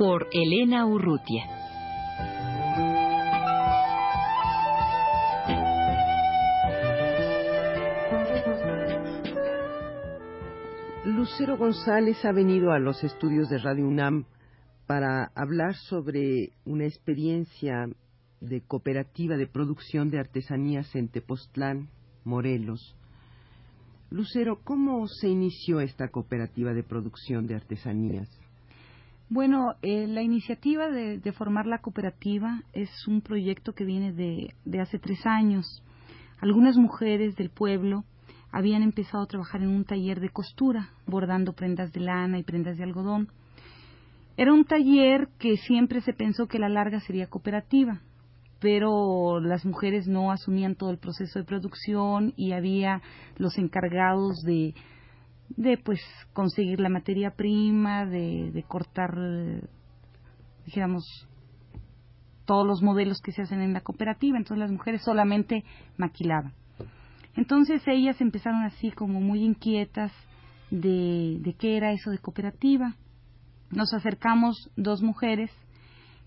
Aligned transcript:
Por 0.00 0.28
Elena 0.32 0.86
Urrutia. 0.86 1.44
Lucero 11.04 11.58
González 11.58 12.24
ha 12.24 12.32
venido 12.32 12.72
a 12.72 12.78
los 12.78 13.04
estudios 13.04 13.50
de 13.50 13.58
Radio 13.58 13.86
UNAM 13.86 14.24
para 14.86 15.32
hablar 15.34 15.74
sobre 15.74 16.54
una 16.64 16.86
experiencia 16.86 17.86
de 18.40 18.62
cooperativa 18.62 19.36
de 19.36 19.48
producción 19.48 20.08
de 20.08 20.18
artesanías 20.18 20.94
en 20.94 21.10
Tepoztlán, 21.10 21.90
Morelos. 22.24 22.96
Lucero, 24.08 24.60
¿cómo 24.64 25.06
se 25.08 25.28
inició 25.28 25.82
esta 25.82 26.08
cooperativa 26.08 26.72
de 26.72 26.84
producción 26.84 27.46
de 27.46 27.56
artesanías? 27.56 28.30
Bueno, 29.32 29.76
eh, 29.82 30.08
la 30.08 30.22
iniciativa 30.22 30.90
de, 30.90 31.32
formar 31.32 31.64
la 31.64 31.78
cooperativa 31.78 32.64
es 32.72 32.90
un 33.06 33.20
proyecto 33.20 33.74
que 33.74 33.84
viene 33.84 34.12
de, 34.12 34.56
de 34.64 34.80
hace 34.80 34.98
tres 34.98 35.24
años. 35.24 35.84
Algunas 36.40 36.76
mujeres 36.76 37.36
del 37.36 37.48
pueblo 37.48 38.02
habían 38.50 38.82
empezado 38.82 39.22
a 39.22 39.28
trabajar 39.28 39.62
en 39.62 39.68
un 39.68 39.84
taller 39.84 40.18
de 40.18 40.30
costura, 40.30 40.90
bordando 41.06 41.52
prendas 41.52 41.92
de 41.92 42.00
lana 42.00 42.40
y 42.40 42.42
prendas 42.42 42.76
de 42.76 42.82
algodón. 42.82 43.28
Era 44.36 44.52
un 44.52 44.64
taller 44.64 45.28
que 45.38 45.56
siempre 45.58 46.00
se 46.00 46.12
pensó 46.12 46.48
que 46.48 46.58
la 46.58 46.68
larga 46.68 46.98
sería 46.98 47.28
cooperativa 47.28 48.00
pero 48.60 49.40
las 49.40 49.64
mujeres 49.64 50.06
no 50.06 50.30
asumían 50.30 50.74
todo 50.74 50.90
el 50.90 50.98
proceso 50.98 51.38
de 51.38 51.46
producción 51.46 52.34
y 52.36 52.52
había 52.52 53.00
los 53.38 53.56
encargados 53.56 54.42
de 54.42 54.74
de 55.56 55.78
pues 55.78 56.00
conseguir 56.32 56.80
la 56.80 56.88
materia 56.88 57.32
prima, 57.32 58.06
de, 58.06 58.50
de 58.52 58.62
cortar, 58.62 59.14
dijéramos, 60.64 61.04
todos 62.44 62.66
los 62.66 62.82
modelos 62.82 63.20
que 63.20 63.32
se 63.32 63.42
hacen 63.42 63.60
en 63.60 63.72
la 63.72 63.80
cooperativa, 63.80 64.36
entonces 64.36 64.58
las 64.58 64.72
mujeres 64.72 65.02
solamente 65.04 65.64
maquilaban. 65.96 66.52
Entonces 67.36 67.82
ellas 67.86 68.20
empezaron 68.20 68.64
así 68.64 68.90
como 68.90 69.20
muy 69.20 69.44
inquietas 69.44 70.12
de, 70.70 71.38
de 71.40 71.54
qué 71.54 71.76
era 71.76 71.92
eso 71.92 72.10
de 72.10 72.18
cooperativa. 72.18 72.96
Nos 73.70 73.94
acercamos 73.94 74.70
dos 74.76 75.00
mujeres 75.02 75.50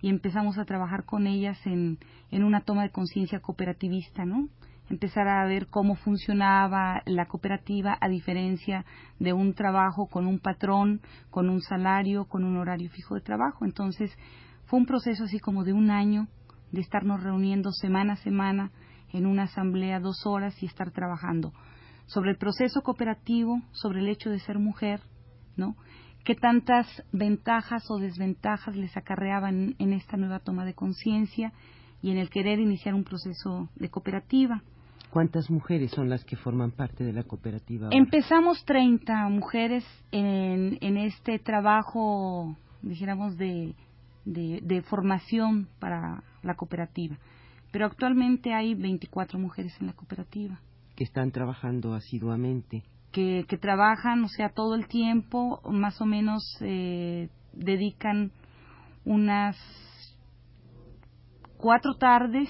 y 0.02 0.10
empezamos 0.10 0.58
a 0.58 0.66
trabajar 0.66 1.06
con 1.06 1.28
ellas 1.28 1.58
en, 1.66 1.98
en 2.32 2.44
una 2.44 2.62
toma 2.62 2.84
de 2.84 2.92
conciencia 2.92 3.40
cooperativista, 3.40 4.26
¿no? 4.26 4.48
Empezar 4.90 5.28
a 5.28 5.46
ver 5.46 5.68
cómo 5.68 5.96
funcionaba 5.96 7.02
la 7.06 7.26
cooperativa 7.28 7.98
a 8.00 8.10
diferencia 8.10 8.86
de 9.20 9.34
un 9.34 9.54
trabajo 9.54 10.08
con 10.08 10.28
un 10.28 10.40
patrón, 10.40 11.02
con 11.30 11.50
un 11.50 11.62
salario, 11.62 12.26
con 12.26 12.44
un 12.44 12.58
horario 12.58 12.90
fijo 12.90 13.16
de 13.16 13.22
trabajo. 13.22 13.66
Entonces, 13.66 14.12
fue 14.66 14.80
un 14.80 14.86
proceso 14.86 15.24
así 15.24 15.40
como 15.40 15.64
de 15.64 15.74
un 15.74 15.90
año 15.90 16.28
de 16.72 16.82
estarnos 16.82 17.24
reuniendo 17.24 17.72
semana 17.72 18.14
a 18.14 18.18
semana 18.18 18.72
en 19.12 19.26
una 19.26 19.44
asamblea 19.44 20.00
dos 20.00 20.26
horas 20.26 20.62
y 20.62 20.66
estar 20.66 20.92
trabajando 20.92 21.54
sobre 22.06 22.32
el 22.32 22.38
proceso 22.38 22.82
cooperativo, 22.82 23.62
sobre 23.72 24.00
el 24.00 24.10
hecho 24.10 24.30
de 24.30 24.40
ser 24.40 24.60
mujer, 24.60 25.02
¿no? 25.56 25.76
qué 26.24 26.36
tantas 26.36 26.88
ventajas 27.12 27.84
o 27.90 27.98
desventajas 27.98 28.76
les 28.76 28.96
acarreaban 28.96 29.76
en 29.78 29.94
esta 29.94 30.18
nueva 30.18 30.40
toma 30.40 30.66
de 30.66 30.74
conciencia 30.74 31.52
y 32.02 32.12
en 32.12 32.18
el 32.18 32.30
querer 32.30 32.60
iniciar 32.60 32.96
un 32.96 33.04
proceso 33.04 33.70
de 33.76 33.90
cooperativa. 33.90 34.64
¿Cuántas 35.14 35.52
mujeres 35.52 35.92
son 35.92 36.10
las 36.10 36.26
que 36.26 36.36
forman 36.36 36.72
parte 36.72 37.04
de 37.04 37.14
la 37.14 37.22
cooperativa? 37.22 37.90
Empezamos 37.92 38.66
30 38.66 39.30
mujeres 39.30 39.86
en, 40.12 40.80
en 40.82 40.98
este 40.98 41.38
trabajo, 41.38 42.58
dijéramos, 42.82 43.38
de, 43.38 43.76
de, 44.26 44.82
formación 44.82 45.68
para 45.78 46.24
la 46.42 46.56
cooperativa. 46.56 47.16
Pero 47.72 47.86
actualmente 47.86 48.56
hay 48.56 48.74
24 48.74 49.38
mujeres 49.38 49.80
en 49.80 49.86
la 49.86 49.94
cooperativa. 49.94 50.60
Que 50.96 51.04
están 51.04 51.30
trabajando 51.30 51.94
asiduamente 51.94 52.82
que, 53.12 53.60
trabajan, 53.62 54.24
o 54.24 54.28
sea, 54.30 54.50
todo 54.50 54.74
el 54.74 54.88
tiempo, 54.88 55.62
más 55.70 56.02
o 56.02 56.06
menos 56.08 56.44
eh, 56.62 57.30
dedican 57.54 58.32
unas 59.06 59.56
cuatro 61.58 61.94
tardes, 62.00 62.50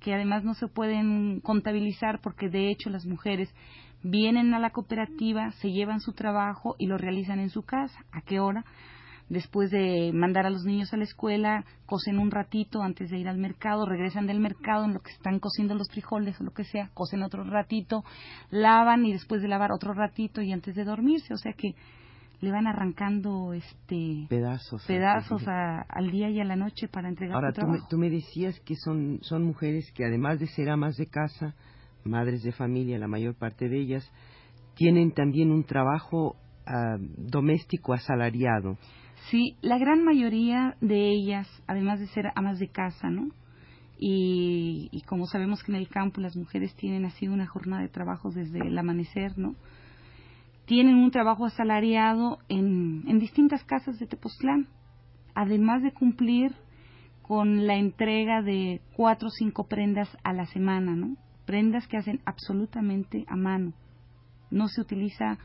que 0.00 0.14
además 0.14 0.44
no 0.44 0.54
se 0.54 0.68
pueden 0.68 1.40
contabilizar 1.40 2.20
porque 2.20 2.48
de 2.48 2.70
hecho 2.70 2.90
las 2.90 3.06
mujeres 3.06 3.48
vienen 4.02 4.54
a 4.54 4.58
la 4.58 4.70
cooperativa, 4.70 5.52
se 5.52 5.70
llevan 5.70 6.00
su 6.00 6.12
trabajo 6.12 6.74
y 6.78 6.86
lo 6.86 6.96
realizan 6.98 7.38
en 7.38 7.50
su 7.50 7.62
casa. 7.62 8.04
¿A 8.12 8.22
qué 8.22 8.40
hora? 8.40 8.64
después 9.30 9.70
de 9.70 10.10
mandar 10.12 10.44
a 10.44 10.50
los 10.50 10.64
niños 10.64 10.92
a 10.92 10.96
la 10.96 11.04
escuela, 11.04 11.64
cosen 11.86 12.18
un 12.18 12.30
ratito 12.30 12.82
antes 12.82 13.10
de 13.10 13.18
ir 13.18 13.28
al 13.28 13.38
mercado, 13.38 13.86
regresan 13.86 14.26
del 14.26 14.40
mercado 14.40 14.84
en 14.84 14.92
lo 14.92 15.00
que 15.00 15.12
están 15.12 15.38
cociendo 15.38 15.74
los 15.76 15.88
frijoles 15.88 16.38
o 16.40 16.44
lo 16.44 16.50
que 16.50 16.64
sea, 16.64 16.90
cosen 16.92 17.22
otro 17.22 17.44
ratito, 17.44 18.04
lavan 18.50 19.06
y 19.06 19.12
después 19.12 19.40
de 19.40 19.48
lavar 19.48 19.70
otro 19.72 19.94
ratito 19.94 20.42
y 20.42 20.52
antes 20.52 20.74
de 20.74 20.84
dormirse, 20.84 21.32
o 21.32 21.36
sea 21.36 21.52
que 21.52 21.74
le 22.40 22.50
van 22.52 22.66
arrancando 22.66 23.52
este 23.52 24.26
pedazos 24.28 24.84
pedazos 24.86 25.42
al 25.46 26.10
día 26.10 26.30
y 26.30 26.40
a 26.40 26.44
la 26.44 26.56
noche 26.56 26.88
para 26.88 27.08
entregar 27.08 27.34
Ahora, 27.34 27.52
tú 27.52 27.66
me, 27.66 27.78
tú 27.88 27.98
me 27.98 28.10
decías 28.10 28.58
que 28.60 28.76
son 28.76 29.18
son 29.22 29.44
mujeres 29.44 29.90
que 29.92 30.04
además 30.04 30.38
de 30.38 30.46
ser 30.46 30.70
amas 30.70 30.96
de 30.96 31.06
casa, 31.06 31.54
madres 32.04 32.42
de 32.42 32.52
familia, 32.52 32.98
la 32.98 33.08
mayor 33.08 33.34
parte 33.34 33.68
de 33.68 33.78
ellas 33.78 34.10
tienen 34.74 35.12
también 35.12 35.50
un 35.50 35.64
trabajo 35.64 36.36
ah, 36.66 36.96
doméstico 36.98 37.92
asalariado. 37.92 38.78
Sí, 39.30 39.56
la 39.60 39.76
gran 39.76 40.02
mayoría 40.02 40.76
de 40.80 41.10
ellas, 41.10 41.46
además 41.66 42.00
de 42.00 42.06
ser 42.06 42.32
amas 42.34 42.58
de 42.58 42.68
casa, 42.68 43.10
¿no? 43.10 43.28
Y, 43.98 44.88
y, 44.92 45.02
como 45.02 45.26
sabemos 45.26 45.62
que 45.62 45.72
en 45.72 45.76
el 45.76 45.88
campo 45.88 46.22
las 46.22 46.34
mujeres 46.34 46.74
tienen 46.76 47.04
así 47.04 47.28
una 47.28 47.46
jornada 47.46 47.82
de 47.82 47.90
trabajo 47.90 48.30
desde 48.30 48.66
el 48.66 48.78
amanecer, 48.78 49.36
¿no? 49.36 49.54
Tienen 50.70 50.98
un 50.98 51.10
trabajo 51.10 51.46
asalariado 51.46 52.38
en, 52.48 53.02
en 53.08 53.18
distintas 53.18 53.64
casas 53.64 53.98
de 53.98 54.06
Tepoztlán, 54.06 54.68
además 55.34 55.82
de 55.82 55.90
cumplir 55.90 56.54
con 57.22 57.66
la 57.66 57.74
entrega 57.74 58.40
de 58.40 58.80
cuatro 58.94 59.26
o 59.26 59.30
cinco 59.32 59.66
prendas 59.66 60.08
a 60.22 60.32
la 60.32 60.46
semana, 60.46 60.94
¿no? 60.94 61.16
Prendas 61.44 61.88
que 61.88 61.96
hacen 61.96 62.20
absolutamente 62.24 63.24
a 63.26 63.34
mano. 63.34 63.72
No 64.52 64.68
se 64.68 64.80
utiliza 64.80 65.38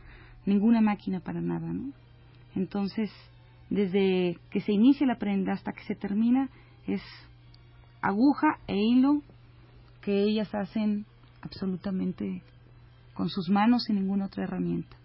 ninguna 0.45 0.79
máquina 0.79 1.21
para 1.21 1.41
nada, 1.41 1.73
¿no? 1.73 1.91
Entonces, 2.55 3.09
desde 3.71 4.37
que 4.51 4.61
se 4.61 4.73
inicia 4.73 5.07
la 5.07 5.17
prenda 5.17 5.53
hasta 5.53 5.73
que 5.73 5.85
se 5.85 5.95
termina, 5.95 6.51
es 6.85 7.01
aguja 7.99 8.59
e 8.67 8.77
hilo 8.77 9.23
que 10.01 10.21
ellas 10.21 10.53
hacen 10.53 11.07
absolutamente 11.41 12.43
con 13.15 13.29
sus 13.29 13.49
manos 13.49 13.85
sin 13.85 13.95
ninguna 13.95 14.25
otra 14.25 14.43
herramienta. 14.43 14.95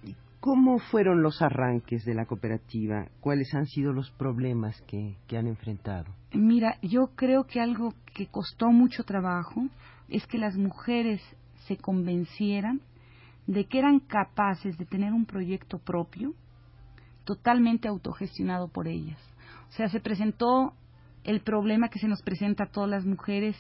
¿Cómo 0.41 0.79
fueron 0.79 1.23
los 1.23 1.41
arranques 1.41 2.05
de 2.05 2.15
la 2.15 2.27
cooperativa? 2.27 3.07
¿Cuáles 3.21 3.55
han 3.55 3.67
sido 3.67 3.93
los 3.93 4.11
problemas 4.11 4.81
que, 4.83 5.17
que 5.27 5.39
han 5.39 5.47
enfrentado? 5.47 6.07
Mira, 6.33 6.77
yo 6.83 7.09
creo 7.15 7.45
que 7.45 7.61
algo 7.61 7.95
que 8.15 8.27
costó 8.27 8.71
mucho 8.71 9.05
trabajo 9.05 9.67
es 10.09 10.27
que 10.27 10.39
las 10.39 10.57
mujeres 10.57 11.23
se 11.67 11.77
convencieran 11.77 12.81
de 13.47 13.67
que 13.67 13.79
eran 13.79 14.01
capaces 14.01 14.77
de 14.79 14.87
tener 14.87 15.13
un 15.13 15.27
proyecto 15.27 15.79
propio, 15.79 16.35
totalmente 17.25 17.89
autogestionado 17.89 18.69
por 18.69 18.89
ellas. 18.89 19.19
O 19.69 19.73
sea, 19.73 19.89
se 19.89 20.01
presentó 20.01 20.73
el 21.25 21.41
problema 21.41 21.89
que 21.89 21.99
se 21.99 22.09
nos 22.09 22.23
presenta 22.23 22.65
a 22.65 22.71
todas 22.71 22.91
las 22.91 23.05
mujeres 23.05 23.57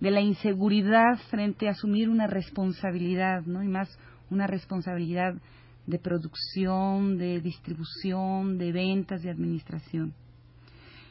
de 0.00 0.10
la 0.10 0.20
inseguridad 0.20 1.18
frente 1.30 1.68
a 1.68 1.72
asumir 1.72 2.08
una 2.08 2.26
responsabilidad, 2.26 3.42
¿no? 3.46 3.62
Y 3.62 3.68
más 3.68 3.98
una 4.30 4.46
responsabilidad 4.46 5.34
de 5.86 5.98
producción, 5.98 7.16
de 7.16 7.40
distribución, 7.40 8.58
de 8.58 8.72
ventas, 8.72 9.22
de 9.22 9.30
administración. 9.30 10.14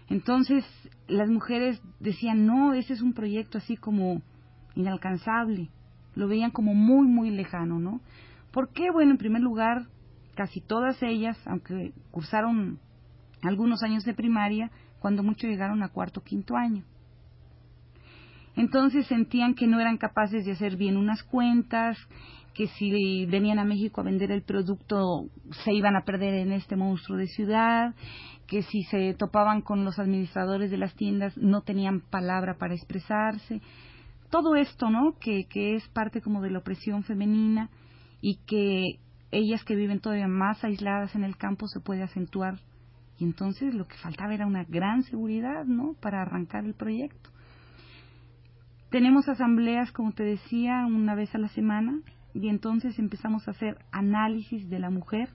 Entonces, 0.10 0.64
las 1.08 1.30
mujeres 1.30 1.82
decían, 2.00 2.46
no, 2.46 2.74
ese 2.74 2.94
es 2.94 3.02
un 3.02 3.14
proyecto 3.14 3.58
así 3.58 3.76
como 3.78 4.22
inalcanzable. 4.76 5.70
Lo 6.14 6.28
veían 6.28 6.52
como 6.52 6.74
muy, 6.74 7.08
muy 7.08 7.32
lejano, 7.32 7.80
¿no? 7.80 8.02
¿Por 8.52 8.70
qué? 8.70 8.92
Bueno, 8.92 9.12
en 9.12 9.18
primer 9.18 9.42
lugar, 9.42 9.88
casi 10.36 10.62
todas 10.62 11.02
ellas, 11.02 11.38
aunque 11.46 11.94
cursaron 12.12 12.80
algunos 13.42 13.82
años 13.84 14.04
de 14.04 14.14
primaria, 14.14 14.72
cuando 15.00 15.24
mucho 15.24 15.48
llegaron 15.48 15.84
a 15.84 15.90
cuarto 15.90 16.20
o 16.20 16.24
quinto 16.24 16.56
año. 16.56 16.84
Entonces 18.56 19.08
sentían 19.08 19.54
que 19.54 19.68
no 19.68 19.80
eran 19.80 19.98
capaces 19.98 20.46
de 20.46 20.54
hacer 20.54 20.78
bien 20.78 20.98
unas 20.98 21.24
cuentas, 21.24 21.98
que 22.54 22.68
si 22.68 23.26
venían 23.26 23.60
a 23.60 23.66
México 23.66 24.00
a 24.00 24.06
vender 24.06 24.32
el 24.32 24.42
producto 24.42 25.26
se 25.64 25.74
iban 25.74 25.96
a 25.96 26.06
perder 26.06 26.36
en 26.36 26.54
este 26.54 26.78
monstruo 26.78 27.18
de 27.18 27.28
ciudad, 27.28 27.94
que 28.48 28.64
si 28.64 28.84
se 28.84 29.14
topaban 29.14 29.62
con 29.62 29.84
los 29.84 30.00
administradores 30.00 30.72
de 30.72 30.78
las 30.78 30.96
tiendas 30.96 31.38
no 31.38 31.62
tenían 31.62 32.00
palabra 32.00 32.56
para 32.58 32.74
expresarse. 32.74 33.62
Todo 34.30 34.56
esto, 34.56 34.90
¿no? 34.90 35.18
Que, 35.20 35.46
que 35.50 35.76
es 35.76 35.88
parte 35.90 36.22
como 36.22 36.42
de 36.42 36.52
la 36.52 36.60
opresión 36.60 37.04
femenina 37.04 37.70
y 38.22 38.38
que 38.46 39.00
ellas 39.32 39.64
que 39.66 39.76
viven 39.76 40.00
todavía 40.00 40.28
más 40.28 40.64
aisladas 40.64 41.14
en 41.16 41.24
el 41.24 41.36
campo 41.36 41.68
se 41.68 41.82
puede 41.82 42.04
acentuar. 42.04 42.60
Y 43.18 43.26
entonces 43.26 43.74
lo 43.74 43.88
que 43.88 43.98
faltaba 43.98 44.34
era 44.34 44.46
una 44.46 44.64
gran 44.64 45.04
seguridad, 45.04 45.66
¿no? 45.66 45.94
Para 46.02 46.22
arrancar 46.22 46.66
el 46.66 46.74
proyecto. 46.74 47.30
Tenemos 48.96 49.28
asambleas, 49.28 49.92
como 49.92 50.14
te 50.14 50.24
decía, 50.24 50.86
una 50.88 51.16
vez 51.16 51.36
a 51.36 51.38
la 51.38 51.50
semana 51.50 52.00
y 52.34 52.48
entonces 52.48 52.98
empezamos 52.98 53.46
a 53.46 53.52
hacer 53.52 53.78
análisis 53.92 54.70
de 54.70 54.80
la 54.80 54.90
mujer 54.90 55.28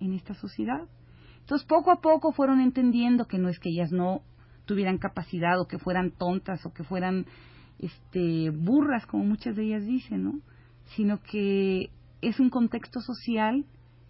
en 0.00 0.14
esta 0.14 0.32
sociedad. 0.32 0.80
Entonces 1.40 1.68
poco 1.68 1.90
a 1.90 2.00
poco 2.00 2.32
fueron 2.32 2.62
entendiendo 2.62 3.26
que 3.26 3.36
no 3.36 3.50
es 3.50 3.58
que 3.58 3.68
ellas 3.68 3.92
no 3.92 4.22
tuvieran 4.64 4.96
capacidad 4.96 5.60
o 5.60 5.68
que 5.68 5.78
fueran 5.78 6.12
tontas 6.12 6.64
o 6.64 6.72
que 6.72 6.82
fueran 6.82 7.26
este 7.78 8.48
burras 8.48 9.04
como 9.04 9.26
muchas 9.26 9.54
de 9.54 9.64
ellas 9.64 9.84
dicen, 9.84 10.24
¿no? 10.24 10.40
Sino 10.96 11.20
que 11.20 11.90
es 12.22 12.40
un 12.40 12.48
contexto 12.48 13.00
social 13.00 13.66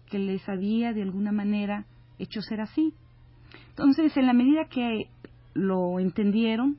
que 0.09 0.19
les 0.19 0.47
había 0.47 0.93
de 0.93 1.01
alguna 1.01 1.33
manera 1.33 1.85
hecho 2.17 2.41
ser 2.41 2.61
así. 2.61 2.93
Entonces, 3.71 4.15
en 4.15 4.25
la 4.25 4.31
medida 4.31 4.69
que 4.69 5.09
lo 5.53 5.99
entendieron, 5.99 6.77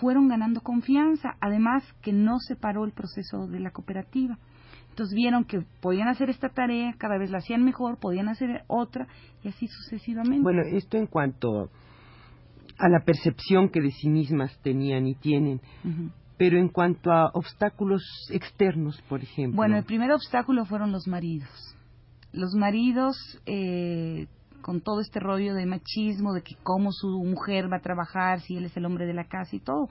fueron 0.00 0.28
ganando 0.28 0.62
confianza, 0.62 1.36
además 1.40 1.84
que 2.02 2.12
no 2.12 2.38
se 2.38 2.56
paró 2.56 2.84
el 2.84 2.92
proceso 2.92 3.46
de 3.46 3.60
la 3.60 3.70
cooperativa. 3.70 4.38
Entonces 4.88 5.14
vieron 5.14 5.44
que 5.44 5.62
podían 5.80 6.08
hacer 6.08 6.30
esta 6.30 6.48
tarea, 6.48 6.94
cada 6.98 7.18
vez 7.18 7.30
la 7.30 7.38
hacían 7.38 7.62
mejor, 7.64 7.98
podían 7.98 8.28
hacer 8.28 8.64
otra 8.66 9.06
y 9.44 9.48
así 9.48 9.66
sucesivamente. 9.68 10.42
Bueno, 10.42 10.62
esto 10.62 10.96
en 10.96 11.06
cuanto 11.06 11.70
a 12.78 12.88
la 12.88 13.00
percepción 13.04 13.68
que 13.68 13.80
de 13.80 13.90
sí 13.90 14.08
mismas 14.08 14.58
tenían 14.62 15.06
y 15.06 15.14
tienen. 15.14 15.60
Pero 16.38 16.58
en 16.58 16.68
cuanto 16.68 17.12
a 17.12 17.30
obstáculos 17.34 18.02
externos, 18.32 19.00
por 19.08 19.22
ejemplo. 19.22 19.56
Bueno, 19.56 19.76
el 19.76 19.84
primer 19.84 20.10
obstáculo 20.10 20.64
fueron 20.64 20.90
los 20.90 21.06
maridos. 21.06 21.50
Los 22.32 22.54
maridos 22.54 23.16
eh, 23.44 24.26
con 24.60 24.80
todo 24.80 25.00
este 25.00 25.20
rollo 25.20 25.54
de 25.54 25.66
machismo, 25.66 26.32
de 26.32 26.42
que 26.42 26.56
cómo 26.62 26.92
su 26.92 27.08
mujer 27.24 27.72
va 27.72 27.78
a 27.78 27.82
trabajar 27.82 28.40
si 28.40 28.56
él 28.56 28.64
es 28.64 28.76
el 28.76 28.86
hombre 28.86 29.06
de 29.06 29.14
la 29.14 29.24
casa 29.24 29.56
y 29.56 29.60
todo. 29.60 29.88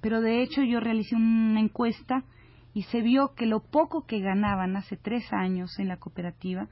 Pero 0.00 0.20
de 0.20 0.42
hecho 0.42 0.62
yo 0.62 0.80
realicé 0.80 1.16
una 1.16 1.60
encuesta 1.60 2.24
y 2.74 2.82
se 2.84 3.00
vio 3.00 3.34
que 3.34 3.46
lo 3.46 3.60
poco 3.60 4.06
que 4.06 4.20
ganaban 4.20 4.76
hace 4.76 4.96
tres 4.96 5.32
años 5.32 5.78
en 5.78 5.88
la 5.88 5.96
cooperativa 5.96 6.68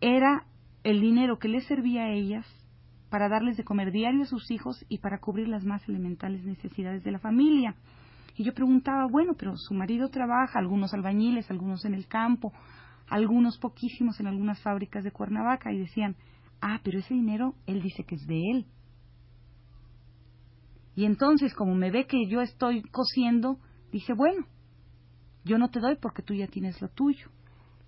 era 0.00 0.46
el 0.84 1.00
dinero 1.00 1.38
que 1.38 1.48
les 1.48 1.66
servía 1.66 2.04
a 2.04 2.12
ellas 2.12 2.46
para 3.10 3.28
darles 3.28 3.56
de 3.56 3.64
comer 3.64 3.90
diario 3.90 4.22
a 4.22 4.26
sus 4.26 4.50
hijos 4.50 4.84
y 4.88 4.98
para 4.98 5.18
cubrir 5.18 5.48
las 5.48 5.64
más 5.64 5.86
elementales 5.88 6.44
necesidades 6.44 7.02
de 7.04 7.10
la 7.10 7.18
familia. 7.18 7.74
Y 8.36 8.44
yo 8.44 8.54
preguntaba, 8.54 9.06
bueno, 9.10 9.34
pero 9.36 9.56
su 9.56 9.74
marido 9.74 10.10
trabaja, 10.10 10.58
algunos 10.58 10.94
albañiles, 10.94 11.50
algunos 11.50 11.84
en 11.84 11.94
el 11.94 12.06
campo, 12.06 12.52
algunos 13.08 13.58
poquísimos 13.58 14.20
en 14.20 14.28
algunas 14.28 14.60
fábricas 14.62 15.02
de 15.02 15.10
Cuernavaca, 15.10 15.72
y 15.72 15.78
decían, 15.78 16.14
Ah, 16.60 16.80
pero 16.82 16.98
ese 16.98 17.14
dinero 17.14 17.54
él 17.66 17.82
dice 17.82 18.04
que 18.04 18.16
es 18.16 18.26
de 18.26 18.40
él. 18.52 18.66
Y 20.94 21.04
entonces, 21.04 21.54
como 21.54 21.74
me 21.74 21.92
ve 21.92 22.06
que 22.06 22.26
yo 22.26 22.40
estoy 22.40 22.82
cosiendo, 22.82 23.58
dice, 23.92 24.14
bueno, 24.14 24.46
yo 25.44 25.56
no 25.56 25.70
te 25.70 25.78
doy 25.80 25.96
porque 25.96 26.22
tú 26.22 26.34
ya 26.34 26.48
tienes 26.48 26.82
lo 26.82 26.88
tuyo. 26.88 27.28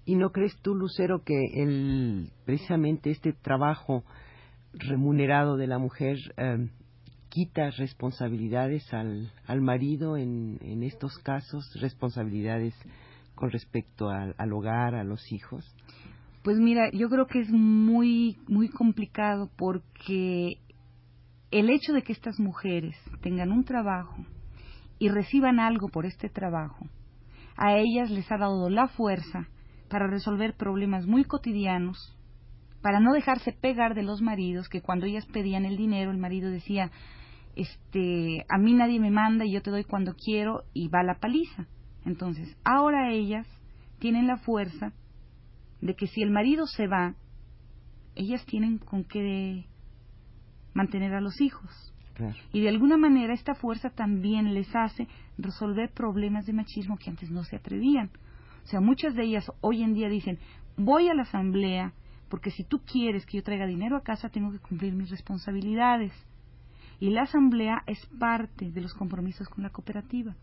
¿Y 0.04 0.14
no 0.14 0.30
crees 0.30 0.56
tú, 0.62 0.74
Lucero, 0.74 1.22
que 1.24 1.38
el, 1.54 2.30
precisamente 2.44 3.10
este 3.10 3.32
trabajo 3.32 4.04
remunerado 4.72 5.56
de 5.56 5.66
la 5.66 5.78
mujer 5.78 6.16
eh, 6.36 6.68
quita 7.28 7.70
responsabilidades 7.70 8.92
al, 8.94 9.32
al 9.46 9.60
marido 9.60 10.16
en, 10.16 10.58
en, 10.62 10.82
estos 10.82 11.18
casos, 11.18 11.64
responsabilidades 11.80 12.74
con 13.34 13.50
respecto 13.50 14.08
al, 14.08 14.34
al 14.38 14.52
hogar, 14.52 14.94
a 14.94 15.04
los 15.04 15.32
hijos? 15.32 15.64
Pues 16.42 16.58
mira, 16.58 16.90
yo 16.92 17.10
creo 17.10 17.26
que 17.26 17.40
es 17.40 17.50
muy, 17.50 18.38
muy 18.48 18.70
complicado 18.70 19.50
porque 19.58 20.56
el 21.50 21.68
hecho 21.68 21.92
de 21.92 22.02
que 22.02 22.12
estas 22.12 22.40
mujeres 22.40 22.96
tengan 23.20 23.52
un 23.52 23.64
trabajo 23.64 24.24
y 24.98 25.08
reciban 25.08 25.60
algo 25.60 25.88
por 25.88 26.06
este 26.06 26.30
trabajo, 26.30 26.86
a 27.56 27.76
ellas 27.76 28.10
les 28.10 28.30
ha 28.32 28.38
dado 28.38 28.70
la 28.70 28.88
fuerza 28.88 29.48
para 29.90 30.06
resolver 30.06 30.56
problemas 30.56 31.06
muy 31.06 31.24
cotidianos, 31.24 32.16
para 32.80 33.00
no 33.00 33.12
dejarse 33.12 33.52
pegar 33.52 33.94
de 33.94 34.02
los 34.02 34.22
maridos, 34.22 34.70
que 34.70 34.80
cuando 34.80 35.04
ellas 35.04 35.26
pedían 35.26 35.66
el 35.66 35.76
dinero, 35.76 36.10
el 36.10 36.16
marido 36.16 36.50
decía, 36.50 36.90
este, 37.54 38.46
a 38.48 38.56
mí 38.56 38.72
nadie 38.72 38.98
me 38.98 39.10
manda 39.10 39.44
y 39.44 39.52
yo 39.52 39.60
te 39.60 39.70
doy 39.70 39.84
cuando 39.84 40.14
quiero 40.14 40.62
y 40.72 40.88
va 40.88 41.02
la 41.02 41.18
paliza. 41.18 41.66
Entonces, 42.06 42.56
ahora 42.64 43.12
ellas 43.12 43.46
tienen 43.98 44.26
la 44.26 44.38
fuerza 44.38 44.94
de 45.80 45.94
que 45.94 46.06
si 46.06 46.22
el 46.22 46.30
marido 46.30 46.66
se 46.66 46.86
va, 46.86 47.14
ellas 48.14 48.44
tienen 48.46 48.78
con 48.78 49.04
qué 49.04 49.66
mantener 50.74 51.14
a 51.14 51.20
los 51.20 51.40
hijos. 51.40 51.92
Y 52.52 52.60
de 52.60 52.68
alguna 52.68 52.98
manera 52.98 53.32
esta 53.32 53.54
fuerza 53.54 53.88
también 53.90 54.52
les 54.52 54.68
hace 54.74 55.08
resolver 55.38 55.90
problemas 55.90 56.44
de 56.44 56.52
machismo 56.52 56.98
que 56.98 57.08
antes 57.08 57.30
no 57.30 57.44
se 57.44 57.56
atrevían. 57.56 58.10
O 58.64 58.66
sea, 58.66 58.80
muchas 58.80 59.14
de 59.14 59.24
ellas 59.24 59.50
hoy 59.62 59.82
en 59.82 59.94
día 59.94 60.08
dicen, 60.08 60.38
voy 60.76 61.08
a 61.08 61.14
la 61.14 61.22
asamblea 61.22 61.94
porque 62.28 62.50
si 62.50 62.64
tú 62.64 62.80
quieres 62.80 63.24
que 63.26 63.38
yo 63.38 63.42
traiga 63.42 63.66
dinero 63.66 63.96
a 63.96 64.02
casa 64.02 64.28
tengo 64.28 64.52
que 64.52 64.58
cumplir 64.58 64.94
mis 64.94 65.10
responsabilidades. 65.10 66.12
Y 67.00 67.10
la 67.10 67.22
asamblea 67.22 67.82
es 67.86 67.98
parte 68.18 68.70
de 68.70 68.80
los 68.82 68.92
compromisos 68.92 69.48
con 69.48 69.64
la 69.64 69.70
cooperativa. 69.70 70.36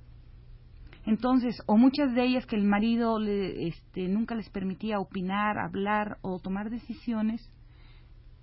Entonces, 1.07 1.55
o 1.67 1.77
muchas 1.77 2.13
de 2.13 2.25
ellas 2.25 2.45
que 2.45 2.57
el 2.57 2.65
marido 2.65 3.17
le, 3.17 3.69
este, 3.69 4.09
nunca 4.09 4.35
les 4.35 4.49
permitía 4.49 4.99
opinar, 4.99 5.57
hablar 5.57 6.17
o 6.21 6.37
tomar 6.39 6.69
decisiones, 6.69 7.49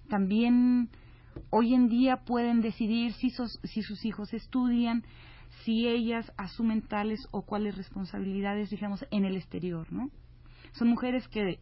también 0.08 0.88
hoy 1.50 1.74
en 1.74 1.88
día 1.88 2.24
pueden 2.24 2.62
decidir 2.62 3.12
si, 3.12 3.28
si 3.64 3.82
sus 3.82 4.02
hijos 4.06 4.32
estudian, 4.32 5.04
si 5.64 5.86
ellas 5.86 6.32
asumen 6.38 6.80
tales 6.80 7.20
o 7.32 7.42
cuáles 7.42 7.76
responsabilidades, 7.76 8.70
digamos, 8.70 9.04
en 9.10 9.26
el 9.26 9.36
exterior, 9.36 9.92
¿no? 9.92 10.08
Son 10.72 10.88
mujeres 10.88 11.28
que 11.28 11.58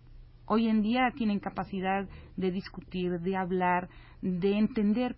hoy 0.46 0.68
en 0.68 0.82
día 0.82 1.10
tienen 1.16 1.40
capacidad 1.40 2.08
de 2.36 2.50
discutir, 2.52 3.18
de 3.18 3.36
hablar, 3.36 3.88
de 4.20 4.56
entender 4.56 5.16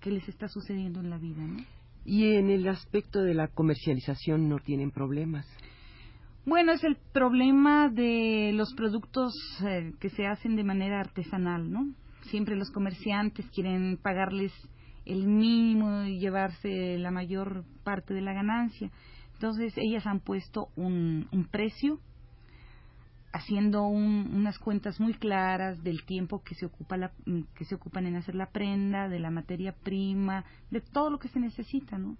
qué 0.00 0.10
les 0.10 0.28
está 0.28 0.46
sucediendo 0.48 1.00
en 1.00 1.08
la 1.08 1.16
vida, 1.16 1.42
¿no? 1.42 1.64
Y 2.06 2.36
en 2.36 2.50
el 2.50 2.68
aspecto 2.68 3.20
de 3.20 3.34
la 3.34 3.48
comercialización 3.48 4.48
no 4.48 4.58
tienen 4.60 4.92
problemas. 4.92 5.44
Bueno, 6.44 6.70
es 6.70 6.84
el 6.84 6.96
problema 7.12 7.88
de 7.88 8.52
los 8.54 8.72
productos 8.74 9.34
eh, 9.66 9.92
que 9.98 10.10
se 10.10 10.26
hacen 10.26 10.54
de 10.54 10.62
manera 10.62 11.00
artesanal, 11.00 11.72
¿no? 11.72 11.92
Siempre 12.30 12.54
los 12.54 12.70
comerciantes 12.70 13.44
quieren 13.50 13.98
pagarles 14.00 14.52
el 15.04 15.26
mínimo 15.26 16.04
y 16.04 16.20
llevarse 16.20 16.98
la 16.98 17.10
mayor 17.10 17.64
parte 17.82 18.14
de 18.14 18.20
la 18.20 18.32
ganancia. 18.32 18.92
Entonces, 19.34 19.74
ellas 19.76 20.06
han 20.06 20.20
puesto 20.20 20.68
un, 20.76 21.26
un 21.32 21.44
precio 21.46 21.98
haciendo 23.36 23.86
unas 23.86 24.58
cuentas 24.58 24.98
muy 25.00 25.14
claras 25.14 25.82
del 25.82 26.04
tiempo 26.04 26.42
que 26.42 26.54
se 26.54 26.66
ocupa 26.66 26.96
la, 26.96 27.12
mm, 27.26 27.42
que 27.54 27.64
se 27.64 27.74
ocupan 27.74 28.06
en 28.06 28.16
hacer 28.16 28.34
la 28.34 28.50
prenda, 28.50 29.08
de 29.08 29.18
la 29.18 29.30
materia 29.30 29.72
prima, 29.72 30.44
de 30.70 30.80
todo 30.80 31.10
lo 31.10 31.18
que 31.18 31.28
se 31.28 31.40
necesita, 31.40 31.98
¿no? 31.98 32.16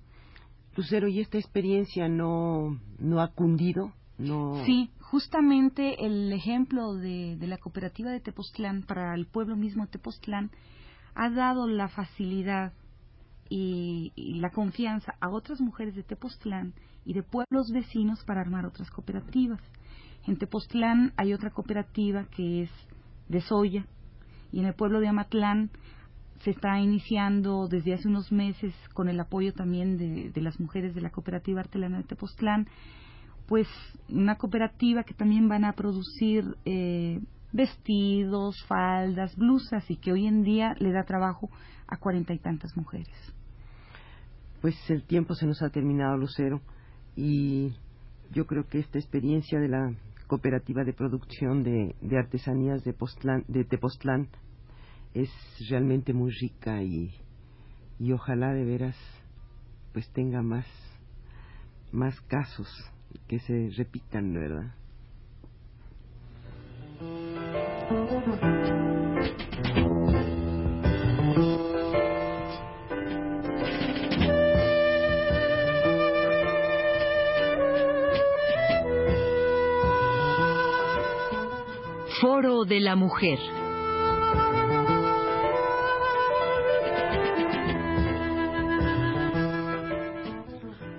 Lucero, 0.76 1.08
¿y 1.08 1.20
esta 1.20 1.38
experiencia 1.38 2.08
no, 2.08 2.78
no 2.98 3.20
ha 3.20 3.28
cundido? 3.28 3.92
No... 4.18 4.62
Sí, 4.64 4.90
justamente 5.00 6.04
el 6.04 6.32
ejemplo 6.32 6.94
de, 6.94 7.36
de 7.36 7.46
la 7.46 7.58
cooperativa 7.58 8.10
de 8.10 8.20
Tepoztlán 8.20 8.82
para 8.82 9.14
el 9.14 9.26
pueblo 9.26 9.56
mismo 9.56 9.84
de 9.84 9.92
Tepoztlán 9.92 10.50
ha 11.14 11.30
dado 11.30 11.66
la 11.66 11.88
facilidad 11.88 12.72
y, 13.48 14.12
y, 14.16 14.34
la 14.40 14.50
confianza 14.50 15.14
a 15.20 15.30
otras 15.30 15.60
mujeres 15.60 15.94
de 15.94 16.02
Tepoztlán 16.02 16.74
y 17.04 17.14
de 17.14 17.22
pueblos 17.22 17.70
vecinos 17.72 18.22
para 18.24 18.40
armar 18.40 18.66
otras 18.66 18.90
cooperativas. 18.90 19.60
En 20.26 20.36
Tepoztlán 20.36 21.12
hay 21.16 21.32
otra 21.32 21.50
cooperativa 21.50 22.24
que 22.24 22.62
es 22.62 22.70
de 23.28 23.40
soya 23.40 23.86
y 24.52 24.60
en 24.60 24.66
el 24.66 24.74
pueblo 24.74 25.00
de 25.00 25.08
Amatlán 25.08 25.70
se 26.42 26.50
está 26.50 26.78
iniciando 26.80 27.68
desde 27.68 27.94
hace 27.94 28.08
unos 28.08 28.30
meses 28.32 28.74
con 28.92 29.08
el 29.08 29.18
apoyo 29.20 29.52
también 29.52 29.96
de, 29.96 30.40
las 30.40 30.60
mujeres 30.60 30.94
de 30.94 31.00
la 31.00 31.10
cooperativa 31.10 31.60
artelana 31.60 31.98
de 31.98 32.04
Tepoztlán, 32.04 32.68
pues 33.46 33.68
una 34.08 34.36
cooperativa 34.36 35.04
que 35.04 35.14
también 35.14 35.48
van 35.48 35.64
a 35.64 35.72
producir 35.72 36.56
eh, 36.64 37.20
vestidos, 37.52 38.56
faldas, 38.66 39.34
blusas 39.36 39.88
y 39.90 39.96
que 39.96 40.12
hoy 40.12 40.26
en 40.26 40.42
día 40.42 40.74
le 40.78 40.92
da 40.92 41.04
trabajo 41.04 41.50
a 41.86 41.96
cuarenta 41.96 42.34
y 42.34 42.38
tantas 42.38 42.76
mujeres. 42.76 43.08
Pues 44.60 44.74
el 44.90 45.04
tiempo 45.04 45.34
se 45.34 45.46
nos 45.46 45.62
ha 45.62 45.70
terminado, 45.70 46.16
Lucero, 46.16 46.60
y 47.14 47.74
yo 48.32 48.46
creo 48.46 48.68
que 48.68 48.80
esta 48.80 48.98
experiencia 48.98 49.58
de 49.60 49.68
la 49.68 49.92
cooperativa 50.26 50.84
de 50.84 50.92
producción 50.92 51.62
de, 51.62 51.94
artesanías 52.18 52.82
de, 52.84 52.94
de 53.48 53.64
Tepoztlán 53.64 54.28
es 55.14 55.30
realmente 55.70 56.12
muy 56.12 56.30
rica 56.32 56.82
y, 56.82 57.14
y 57.98 58.12
ojalá 58.12 58.52
de 58.52 58.64
veras 58.64 58.96
pues 59.92 60.10
tenga 60.12 60.42
más 60.42 60.66
más 61.92 62.20
casos 62.22 62.68
que 63.28 63.38
se 63.40 63.70
repitan, 63.76 64.32
¿verdad? 64.34 64.74
Foro 82.26 82.64
de 82.64 82.80
la 82.80 82.96
Mujer. 82.96 83.38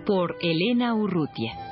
Por 0.05 0.37
Elena 0.39 0.95
Urrutia. 0.95 1.66